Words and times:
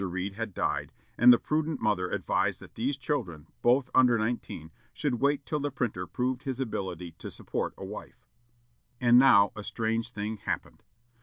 Read 0.07 0.33
had 0.33 0.55
died, 0.55 0.91
and 1.15 1.31
the 1.31 1.37
prudent 1.37 1.79
mother 1.79 2.09
advised 2.09 2.59
that 2.59 2.73
these 2.73 2.97
children, 2.97 3.45
both 3.61 3.91
under 3.93 4.17
nineteen, 4.17 4.71
should 4.93 5.19
wait 5.21 5.45
till 5.45 5.59
the 5.59 5.69
printer 5.69 6.07
proved 6.07 6.41
his 6.41 6.59
ability 6.59 7.11
to 7.11 7.29
support 7.29 7.75
a 7.77 7.85
wife. 7.85 8.25
And 8.99 9.19
now 9.19 9.51
a 9.55 9.61
strange 9.63 10.09
thing 10.09 10.37
happened. 10.37 10.81